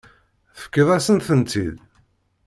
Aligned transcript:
Tefkiḍ-asen-tent-id. 0.55 1.77